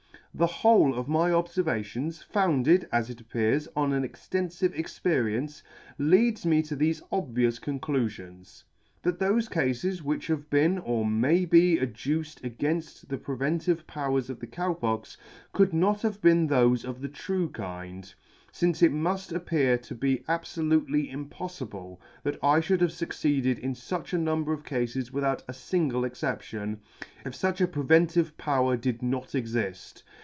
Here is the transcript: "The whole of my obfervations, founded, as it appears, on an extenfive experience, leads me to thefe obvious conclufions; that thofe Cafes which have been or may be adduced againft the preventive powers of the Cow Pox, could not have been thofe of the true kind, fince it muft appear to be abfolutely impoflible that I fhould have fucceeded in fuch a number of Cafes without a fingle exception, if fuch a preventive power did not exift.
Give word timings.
"The 0.41 0.47
whole 0.47 0.95
of 0.97 1.09
my 1.09 1.31
obfervations, 1.31 2.23
founded, 2.23 2.87
as 2.89 3.09
it 3.09 3.19
appears, 3.19 3.67
on 3.75 3.91
an 3.91 4.07
extenfive 4.07 4.73
experience, 4.73 5.61
leads 5.97 6.45
me 6.45 6.61
to 6.63 6.77
thefe 6.77 7.01
obvious 7.11 7.59
conclufions; 7.59 8.63
that 9.03 9.19
thofe 9.19 9.51
Cafes 9.51 10.01
which 10.01 10.27
have 10.27 10.49
been 10.49 10.79
or 10.79 11.05
may 11.05 11.43
be 11.43 11.77
adduced 11.81 12.41
againft 12.43 13.09
the 13.09 13.17
preventive 13.17 13.85
powers 13.87 14.29
of 14.29 14.39
the 14.39 14.47
Cow 14.47 14.73
Pox, 14.73 15.17
could 15.51 15.73
not 15.73 16.01
have 16.01 16.21
been 16.21 16.47
thofe 16.47 16.85
of 16.85 17.01
the 17.01 17.09
true 17.09 17.49
kind, 17.49 18.13
fince 18.53 18.81
it 18.81 18.93
muft 18.93 19.33
appear 19.33 19.77
to 19.79 19.93
be 19.93 20.19
abfolutely 20.29 21.11
impoflible 21.11 21.97
that 22.23 22.41
I 22.41 22.61
fhould 22.61 22.79
have 22.79 22.89
fucceeded 22.91 23.59
in 23.59 23.73
fuch 23.73 24.13
a 24.13 24.17
number 24.17 24.53
of 24.53 24.63
Cafes 24.63 25.11
without 25.11 25.43
a 25.49 25.53
fingle 25.53 26.05
exception, 26.05 26.79
if 27.25 27.33
fuch 27.33 27.59
a 27.59 27.67
preventive 27.67 28.37
power 28.37 28.77
did 28.77 29.03
not 29.03 29.27
exift. 29.35 30.03